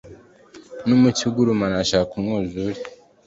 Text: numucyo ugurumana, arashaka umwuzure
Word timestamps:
numucyo 0.85 1.23
ugurumana, 1.29 1.73
arashaka 1.75 2.11
umwuzure 2.19 2.79